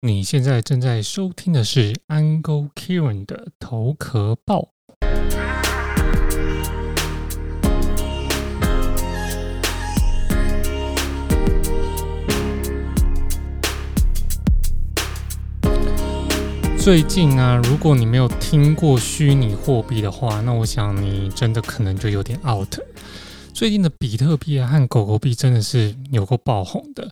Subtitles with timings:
[0.00, 4.68] 你现在正在收听的是安 g Kieran 的头壳报。
[16.78, 22.78] 最近啊，如果你没有听过虚拟货币的话，那我想你真的可能就有点 out。
[23.52, 27.10] 最近的比特币和狗狗币真的是有够爆红的，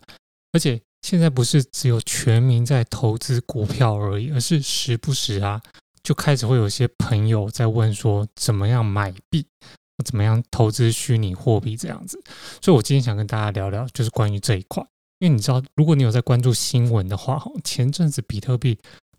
[0.53, 0.86] 而且。
[1.09, 5.61] 现在不是只有全民在投资股票而已，而是时不时啊，
[6.03, 9.45] 就开始会有些朋友在问说，怎么样买币，
[10.03, 12.21] 怎么样投资虚拟货币这样子。
[12.61, 14.85] 所以我今天想跟大家聊聊，就是关于这一块。
[15.19, 18.77] 因为你知道，如果你有在关注新闻的话，前阵子比特币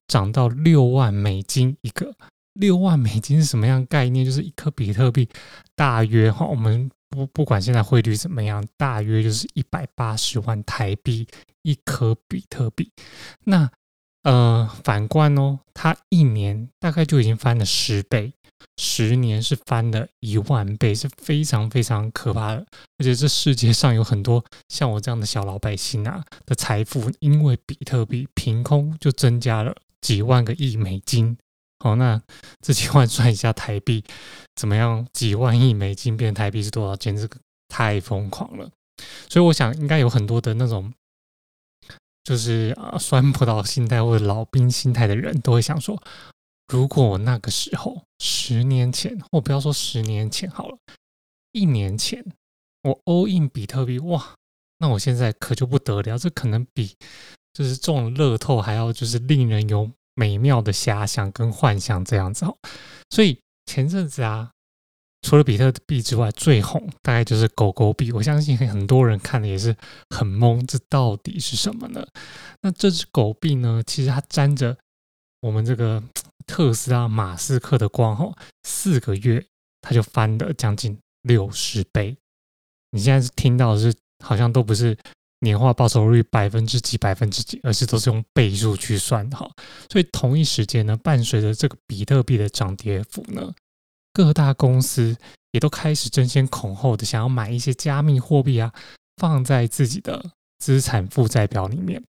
[0.08, 2.14] 涨到六万美金一个，
[2.52, 4.26] 六万美金是什么样概念？
[4.26, 5.26] 就是一颗比特币
[5.74, 6.90] 大约哈，我们。
[7.10, 11.26] 不不管现在汇率怎么样，大约就是一百八十万台币
[11.62, 12.90] 一颗比特币。
[13.44, 13.70] 那
[14.22, 18.32] 呃，反观哦，它一年大概就已经翻了十倍，
[18.76, 22.66] 十年是翻了一万倍，是非常非常可怕的。
[22.98, 31.38] 而且这世界上有很多像我这样的小老百姓啊的财富，因为比特币凭空就增加了几万个亿美金。
[31.80, 32.20] 好，那
[32.60, 34.02] 自己换算一下台币
[34.56, 35.06] 怎么样？
[35.12, 36.96] 几万亿美金变台币是多少？
[36.96, 37.28] 简直
[37.68, 38.70] 太疯狂了！
[39.28, 40.92] 所以我想，应该有很多的那种，
[42.24, 46.02] 就是啊，酸葡萄心态或者老兵心态的人都会想说：
[46.66, 50.76] 如果我那个时候十年前，或不要说十年前好了，
[51.52, 52.24] 一年前
[52.82, 54.34] 我 all in 比特币，哇，
[54.78, 56.96] 那我现在可就不得了，这可能比
[57.52, 59.88] 就是中乐透还要就是令人有。
[60.18, 62.58] 美妙的遐想跟幻想这样子哦，
[63.10, 64.50] 所以前阵子啊，
[65.22, 68.10] 除了比特币之外，最红大概就是狗狗币。
[68.10, 69.76] 我相信很多人看的也是
[70.10, 72.04] 很懵，这到底是什么呢？
[72.62, 74.76] 那这只狗币呢，其实它沾着
[75.40, 76.02] 我们这个
[76.48, 79.46] 特斯拉马斯克的光哦，四个月
[79.82, 82.16] 它就翻了将近六十倍。
[82.90, 84.98] 你现在是听到是好像都不是。
[85.40, 89.48] 年化报酬率百分之几百分之几，而是都是用倍数去算的哈。
[89.88, 93.54] 所以同一时间呢，伴随着这个比特币的涨跌幅呢，
[94.12, 95.16] 各大公司
[95.52, 98.72] 也都开始争先恐后的想要买一些加密货币啊，
[99.16, 102.02] 放在自己的资产负债表里面。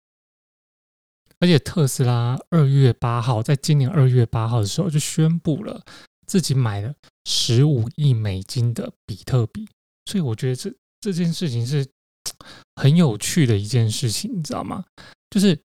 [1.40, 5.84] 而且特斯拉二月八号，在今年二月八号的时候就宣布了
[6.26, 6.94] 自己买了
[7.26, 9.68] 十五亿美金的比特币。
[10.08, 11.86] 所以我觉得这这件事情是。
[12.76, 14.86] 很有趣的一件事情，你知道吗？
[15.30, 15.60] 就是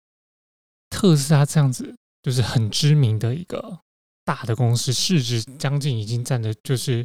[0.90, 3.80] 特斯拉这样子，就是很知名的一个
[4.24, 7.04] 大的公司，市值将近已经占的，就是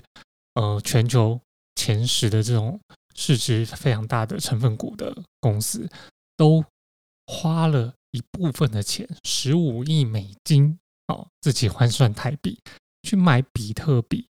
[0.54, 1.40] 呃全球
[1.76, 2.80] 前十的这种
[3.16, 5.90] 市值非常大的成分股的公司，
[6.36, 6.64] 都
[7.26, 12.60] 花了一部分的钱，十五亿美金，哦，自己换算台币
[13.04, 14.28] 去买比特币，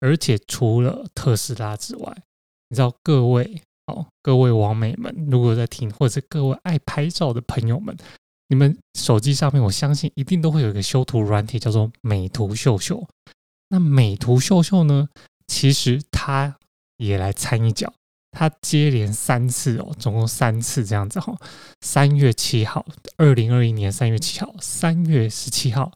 [0.00, 2.22] 而且除了特斯拉之外，
[2.68, 3.62] 你知道各位。
[3.88, 7.96] 好，各位网美们，如果在听，或者是各位爱拍照的朋友们，
[8.48, 13.08] 你们手机上面，我相信一定都会有一个修图软体，叫做美图秀秀。
[13.70, 15.08] 那美图秀秀呢，
[15.46, 16.58] 其实它
[16.98, 17.90] 也来参一脚，
[18.30, 21.34] 它接连三次哦，总共三次这样子哈。
[21.80, 22.84] 三月七号，
[23.16, 25.90] 二零二一年三月七号，三月十七号，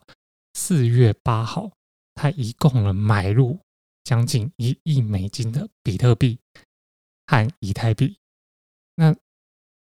[0.55, 1.69] 四月八号，
[2.15, 3.59] 它一共了买入
[4.03, 6.39] 将近一亿美金的比特币。
[7.25, 8.17] 和以太币。
[8.95, 9.15] 那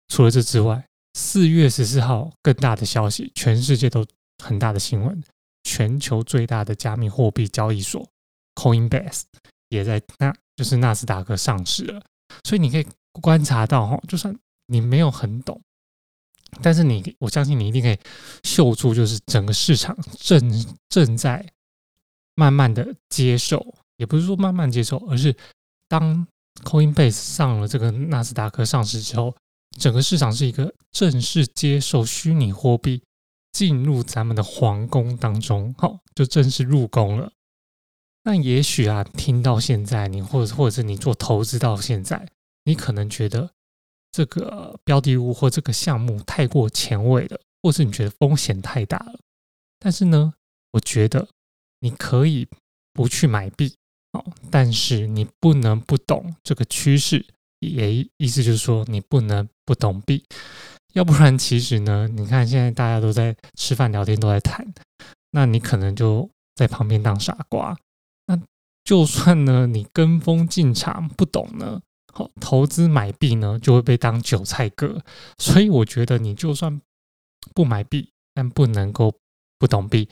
[0.09, 4.05] 除了这之外，四月十四号更大的消息，全世界都
[4.43, 5.23] 很大的新闻，
[5.63, 8.07] 全球最大的加密货币交易所
[8.55, 9.23] Coinbase
[9.69, 12.03] 也在那，就是纳斯达克上市了。
[12.43, 14.37] 所以你可以观察到，哈，就算
[14.67, 15.59] 你没有很懂，
[16.61, 17.97] 但是你我相信你一定可以
[18.43, 21.45] 嗅出，就是整个市场正正在
[22.35, 25.35] 慢慢的接受，也不是说慢慢接受，而是
[25.87, 26.27] 当。
[26.63, 29.35] Coinbase 上了这个纳斯达克上市之后，
[29.77, 33.03] 整个市场是一个正式接受虚拟货币
[33.51, 37.31] 进入咱们的皇宫当中，好，就正式入宫了。
[38.23, 42.27] 那也许啊，听到现在，你或者或者是你做投资到现在，
[42.65, 43.51] 你可能觉得
[44.11, 49.19] 这个标的物或这个项目太过前卫了，或是你觉得风险太大了。
[49.79, 50.33] 但是呢，
[50.71, 51.27] 我觉得
[51.79, 52.47] 你可以
[52.93, 53.75] 不去买币。
[54.13, 57.25] 好，但是你不能不懂这个趋势，
[57.59, 60.23] 也意思就是说你不能不懂币，
[60.93, 64.67] 要不然其实呢，你看现在大家都在吃饭聊天都在谈，
[65.31, 67.77] 那你可能就在旁边当傻瓜。
[68.25, 68.37] 那
[68.83, 71.81] 就算呢你跟风进场不懂呢，
[72.11, 75.01] 好投资买币呢就会被当韭菜割。
[75.37, 76.81] 所以我觉得你就算
[77.55, 79.13] 不买币，但不能够
[79.57, 80.09] 不懂币。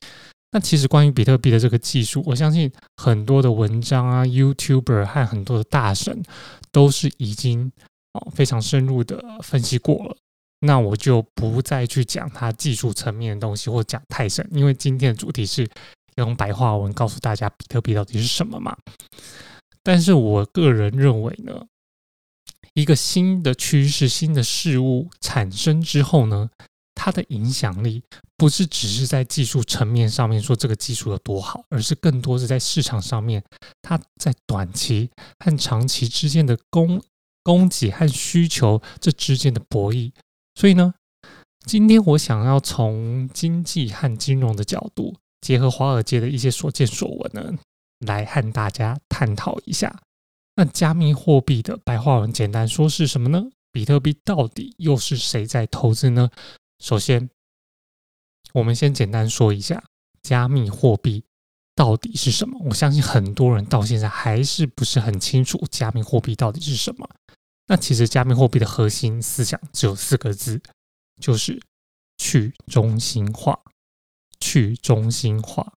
[0.51, 6.23] 那其实关于比特币的这个技术，我相信很多的文章啊、YouTuber 和很多的大神
[6.71, 7.71] 都是已经
[8.13, 10.17] 哦非常深入的分析过了。
[10.61, 15.69] 那我就不再去讲它技术层面的东西，或讲太深，因为今天的主题是
[16.15, 18.75] 用白话文告诉大家比特币到底是什么嘛。
[19.83, 21.63] 但是我个人认为呢，
[22.73, 26.49] 一个新的趋势、新的事物产生之后呢。
[27.01, 28.03] 它的影响力
[28.35, 33.41] 不是只是在技术层面上面说这个技术有多好，而是更多是在市场上面，
[33.81, 35.09] 它在短期
[35.39, 37.01] 和长期之间的供
[37.41, 40.11] 供给和需求这之间的博弈。
[40.55, 40.93] 所以呢，
[41.65, 47.57] 今天我想要从经济和金融的角度，结合华尔街的一些所见所闻呢，
[48.05, 50.01] 来和大家探讨一下。
[50.57, 53.41] 那加密货币的白话文简单说是什么呢？
[53.71, 56.29] 比特币到底又是谁在投资呢？
[56.79, 57.29] 首先，
[58.53, 59.83] 我们先简单说一下
[60.21, 61.23] 加密货币
[61.75, 62.59] 到底是什么。
[62.65, 67.09] 我相信很多人到现在还是不是很清楚加密货币到底是什么。
[67.67, 70.61] 那其实加密货币的核心思想只有四个字，
[71.21, 71.61] 就是
[72.17, 73.59] 去中心化。
[74.41, 75.73] 去中心化，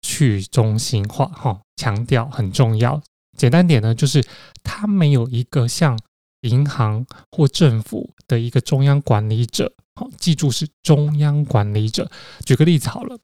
[0.00, 3.02] 去中心化，哈，强调很重要。
[3.36, 4.24] 简单点呢，就是
[4.62, 5.98] 它没有一个像
[6.42, 9.72] 银行或政府的一个中央管理者。
[9.96, 12.10] 好记住是中央管理者。
[12.46, 13.18] 举个例子好了，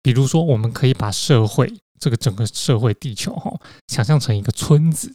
[0.00, 5.12] 比如说，我们可以把社会这个整个社会地球哈，想象成一个村子。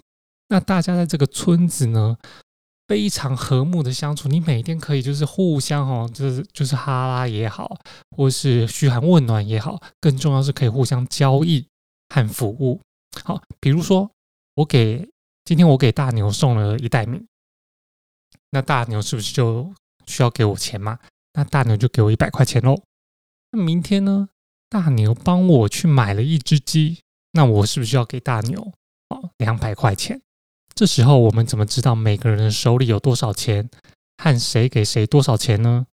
[0.49, 2.17] 那大家在这个村子呢，
[2.87, 4.27] 非常和睦的相处。
[4.27, 7.79] 你每天可以就是互相哈，就是就是哈拉也好，
[8.15, 11.65] 或是嘘寒问暖也好，更重要是可以互相交易
[12.13, 12.81] 和服务。
[13.23, 14.09] 好，比如说
[14.55, 15.07] 我给
[15.47, 17.25] 今天我给大牛送了一袋米，
[18.49, 19.73] 那大牛是不是就？
[20.05, 20.99] 需要给我钱吗？
[21.35, 22.81] 那大牛就给我一百块钱喽。
[23.53, 24.27] 那明天呢？
[24.67, 26.99] 大牛帮我去买了一只鸡，
[27.31, 28.73] 那我是不是要给大牛
[29.07, 30.21] 哦两百块钱？
[30.75, 33.69] 这时候我们怎么知道每个人的手里有多少钱，
[34.21, 35.87] 和谁给谁多少钱呢？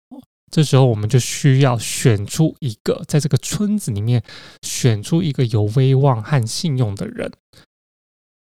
[0.50, 4.24] 这时候我们就需要选出一个在这个村子里面
[4.62, 7.30] 选出一个有威望和信用的人。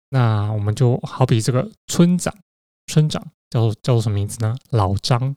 [0.09, 2.33] 那我们就好比这个村长，
[2.87, 4.55] 村长叫叫做什么名字呢？
[4.69, 5.35] 老张。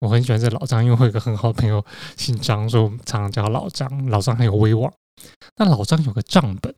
[0.00, 1.84] 我很喜欢这老张，因为我有个很好的朋友
[2.18, 4.06] 姓张，所以我们常常叫老张。
[4.10, 4.92] 老张很有威望。
[5.56, 6.74] 那老张有个账本，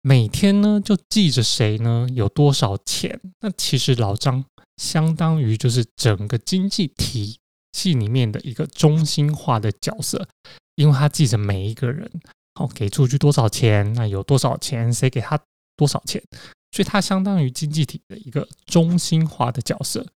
[0.00, 3.20] 每天呢就记着谁呢有多少钱。
[3.40, 4.42] 那其实老张
[4.78, 7.38] 相当于就是整个经济体
[7.72, 10.26] 系里面的一个中心化的角色，
[10.76, 12.10] 因为他记着每一个人
[12.54, 15.38] 好给出去多少钱，那有多少钱，谁给他
[15.76, 16.22] 多少钱，
[16.72, 20.06] 所以它相当于经济体的一个中心化的角色。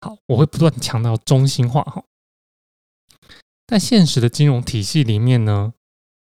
[0.00, 2.04] 好，我会不断强调中心化哈。
[3.66, 5.72] 但现实的金融体系里面呢，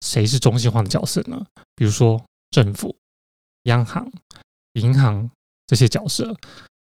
[0.01, 1.47] 谁是中心化的角色呢？
[1.75, 2.97] 比如说政府、
[3.65, 4.11] 央行、
[4.75, 5.31] 银行
[5.67, 6.37] 这些角色。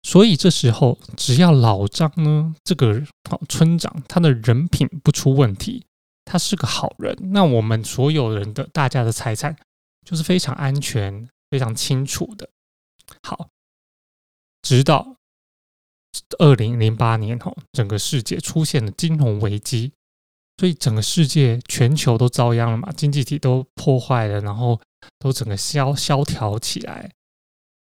[0.03, 5.85] 所以这时候，只要老张呢，这个好村长，他的人品不出问题，
[6.25, 9.57] 他是个好人，那我们所有人的大家的财产
[10.05, 12.49] 就是非常安全、非常清楚的。
[13.23, 13.51] 好，
[14.63, 15.17] 直到。
[16.39, 19.93] 二零零八年，哈，整个世界出现了金融危机，
[20.57, 24.81] 所以整个世界全球都遭殃了嘛，经济体都破坏了，然后
[25.19, 27.13] 都整个萧萧条起来，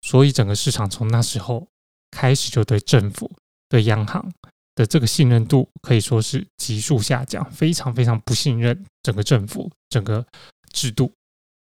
[0.03, 1.67] 所以整个市场从那时候
[2.11, 3.31] 开始就对政府、
[3.71, 4.31] 对央行
[4.75, 10.25] 的这个信任度可以说是急速下降，非常非常不信任整个政府、整个
[10.71, 11.11] 制度。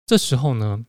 [0.07, 0.87] 这时候呢，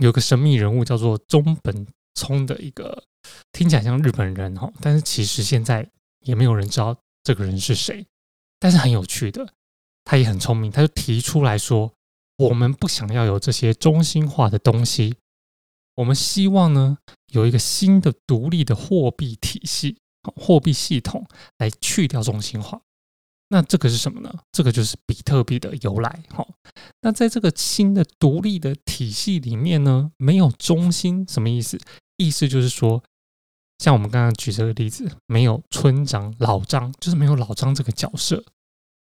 [0.00, 3.04] 有个神秘人物叫做中本聪的一个。
[3.50, 8.06] 听起来像日本人哈，但是其实现在也没有人知道这个人是谁。
[8.60, 9.52] 但是很有趣的，
[10.04, 11.92] 他也很聪明，他就提出来说：
[12.36, 15.16] 我们不想要有这些中心化的东西，
[15.96, 16.98] 我们希望呢
[17.32, 19.98] 有一个新的独立的货币体系、
[20.36, 21.26] 货币系统
[21.58, 22.80] 来去掉中心化。
[23.48, 24.32] 那这个是什么呢？
[24.52, 26.22] 这个就是比特币的由来。
[26.30, 26.46] 哈，
[27.00, 31.78] 那在这个新的独立的体系里面呢，没有中心，什么意思？
[32.16, 33.02] 意思就是说。
[33.78, 38.42] 像我们刚刚举这个例子，没有村长老张，就是没有老张这个角色，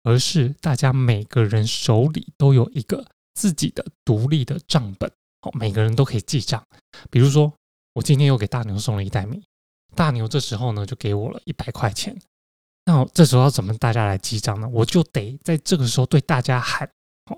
[0.04, 5.06] 而是大家每个人手里都有一个自己的独立的账本，
[5.42, 6.66] 哦，每个人都可以记账。
[7.10, 7.52] 比如说，
[7.92, 9.44] 我今天又给大牛送了一袋米，
[9.94, 12.18] 大牛这时候呢就给我了一百块钱，
[12.86, 14.68] 那这时候要怎么大家来记账呢？
[14.68, 16.88] 我就得在这个时候对大家喊，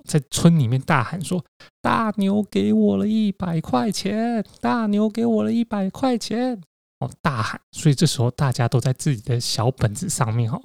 [0.05, 1.45] 在村里面大喊说
[1.81, 6.61] ：“大牛给我了一百块钱，大牛给我了一百块钱。”
[6.99, 7.61] 哦，大喊！
[7.73, 10.59] 所以这时候大家都在自己的小本子上面哈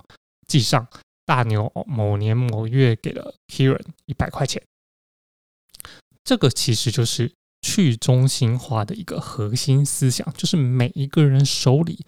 [0.47, 0.88] 记上
[1.25, 4.63] 大牛某年某月给了 Kieran 一百块钱。
[6.23, 12.05] 这个其实就是去中心化的一个核心思想，就是每一个人手里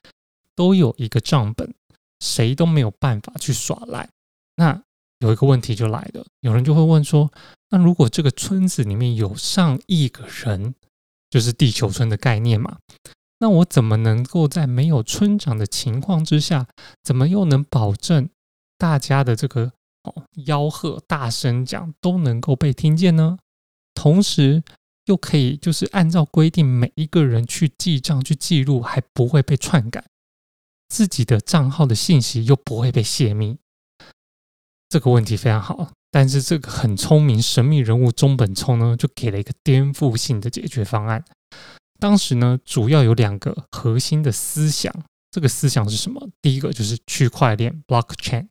[0.55, 1.73] 都有一个账本，
[2.23, 4.09] 谁都没有办法去耍赖。
[4.55, 4.81] 那
[5.19, 7.29] 有一个问题就来了，有人就会问说：
[7.69, 10.73] 那如果这个村子里面有上亿个人，
[11.29, 12.77] 就是地球村的概念嘛？
[13.39, 16.65] 那我怎么能够在没有村长的情况之下，
[17.03, 18.29] 怎么又能保证
[18.77, 23.37] 大家的这个哦吆喝、大声讲都能够被听见呢？
[23.93, 24.63] 同时
[25.05, 30.03] 又可以就是按照规定每一个人去记账、去记录，还不会被篡改，
[30.93, 33.57] 自己的账号的信息又不会被泄密。
[34.89, 41.25] 这个问题非常好，但是这个很聪明神秘人物中本聪呢，就给了一个颠覆性的解决方案。
[41.99, 44.93] 当时呢，主要有两个核心的思想，
[45.31, 46.29] 这个思想是什么？
[46.43, 48.49] 第一个就是区块链 （blockchain）。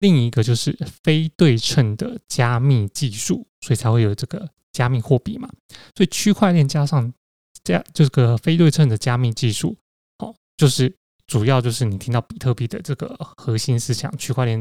[0.00, 5.48] 另一个就是非对称的加密技术，所以才会有这个加密货币嘛。
[5.94, 7.14] 所以区块链加上
[7.62, 9.76] 加这个非对称的加密技术，
[10.18, 10.92] 好，就是
[11.26, 14.60] 主要就是你听到比特币的这个核心思想，区块链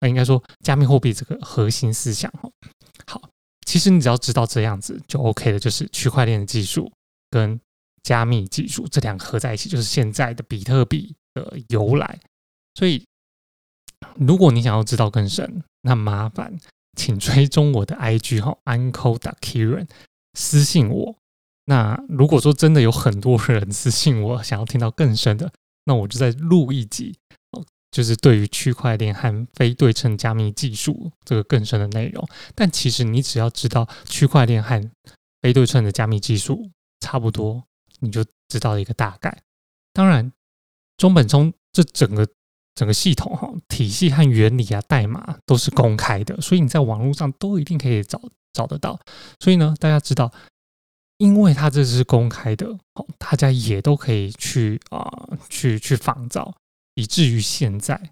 [0.00, 2.32] 啊，应该说加密货币这个核心思想。
[2.42, 2.50] 哦，
[3.06, 3.30] 好，
[3.66, 6.90] 其实你只要知道这样子就 OK 的，就是区块链的技术
[7.30, 7.60] 跟
[8.02, 12.18] 加密技术这两个合在一起，就是现在的比特币的由来。
[12.74, 13.04] 所以。
[14.14, 16.56] 如果你想要知道更深，那麻烦
[16.96, 19.88] 请追踪我的 IG 哈，Uncle Da Kieran，
[20.34, 21.16] 私信我。
[21.64, 25.52] 那如果说真的有很多人私信我，想要听到更深的，
[25.88, 27.16] 那我就再录一集，
[27.90, 32.22] 就是对于区块链和非对称加密技术这个更深的内容。
[32.54, 34.78] 但其实你只要知道区块链和
[35.40, 37.64] 非对称的加密技术差不多，
[38.00, 39.42] 你就知道一个大概。
[39.94, 40.30] 当然，
[40.98, 42.28] 中本聪这整个。
[42.78, 48.96] 整个系统哈体系和原理啊代码都是公开的，所以你在网络上都一定可以找找得到。
[49.40, 50.32] 所以呢，大家知道，
[51.18, 56.54] 因为它这是公开的，哦，大家也都可以去啊去去仿造，
[56.94, 58.10] 以至于现在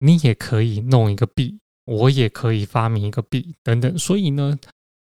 [0.00, 3.96] 你也可以弄一个币，我也可以发明一个币等等。
[3.96, 4.58] 所以呢，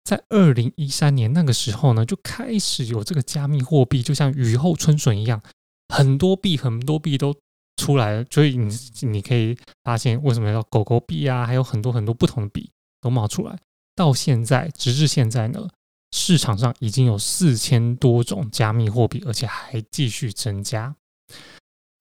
[0.05, 5.43] 在二零一三年那个时候呢，就开始有这个加密货币，就像雨后春笋一样，
[5.89, 7.35] 很多币很多币都。
[7.77, 13.59] 出来了，所以你你可以发现为什么要狗狗币啊，还有很多很多不同的币都冒出来。
[13.97, 15.69] 到现在，直至现在呢，
[16.15, 20.95] 市场上已经有四千多种加密货币，而且还继续增加。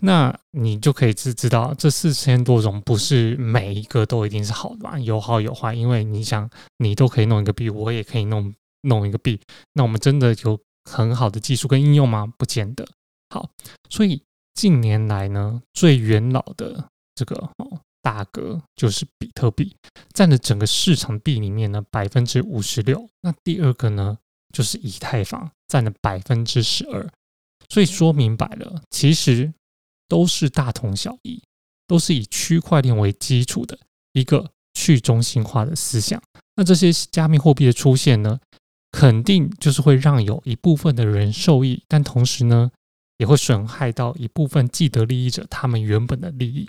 [0.03, 5.00] 那你就可以知知道，这四千多种不是每一个都一定是好的吧？
[5.00, 8.53] 有好有坏，因为你想，你都可以弄一个币，我也可以弄
[8.84, 9.41] 弄一个币，
[9.74, 12.32] 那我们真的有很好的技术跟应用吗？
[12.38, 12.88] 不见得。
[13.32, 13.50] 好，
[13.89, 14.22] 所以。
[14.55, 19.75] 近年来呢，最元老的这个哦大哥就是比特币，
[20.13, 23.10] 占了整个市场币里面呢百分之五十六。
[23.22, 24.15] 那第二个呢
[24.51, 27.10] 就是以太坊，占了百分之十二。
[27.69, 29.51] 所以说明白了，其实
[30.07, 31.41] 都是大同小异，
[31.88, 33.79] 都是以区块链为基础的
[34.12, 36.22] 一个去中心化的思想。
[36.55, 38.39] 那这些加密货币的出现呢，
[38.91, 42.69] 肯定就是会让有一部分的人受益，但同时呢。
[43.19, 46.67] 也会损害到一部分既得利益者他们原本的利益，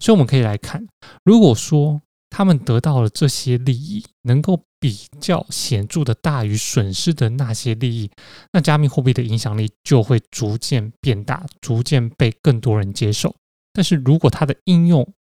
[0.00, 0.86] 所以我们可以来看，
[1.24, 2.00] 如果说
[2.30, 8.10] 他们得到了这些利益，能够比较显著的大于损失的那些利益，
[8.52, 13.34] 那加密货币的影响力就会逐渐变大，逐渐被更多人接受。
[13.72, 15.14] 但是如果它的应用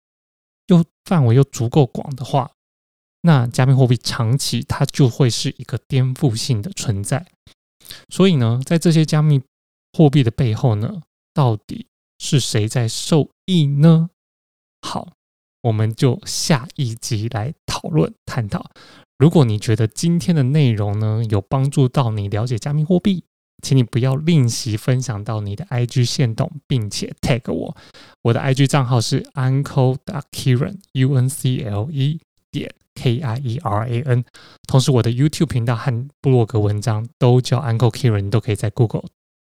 [0.68, 2.50] 又范围又足够广的话，
[3.22, 7.26] 那加密货币长期它就会是一个颠覆性的存在。
[8.08, 9.42] 所以呢，在这些加密
[9.92, 11.02] 货币的背后呢，
[11.34, 11.86] 到底
[12.18, 14.08] 是谁在受益呢？
[14.82, 15.08] 好，
[15.62, 18.70] 我们就下一集来讨论探讨。
[19.18, 23.24] 如果你觉得今天的内容呢有帮助到你了解加密货币，
[23.62, 27.76] 请你不要吝惜分享到你的 IG 线动，并且 tag 我。
[28.22, 29.96] 我的 IG 账号是 Uncle
[30.32, 32.20] Kieran U N C L E
[32.50, 34.24] 点 K I E R A N。
[34.66, 39.04] 同时，我的 YouTube 频道和部落格文章都叫 Uncle Kieran，都可以在 Google。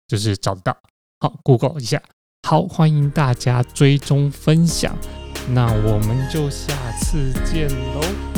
[0.06, 0.76] 就是找得到，
[1.18, 2.00] 好，Google 一下，
[2.46, 4.94] 好，欢迎大家追踪分享，
[5.48, 8.33] 那我们就下次见喽。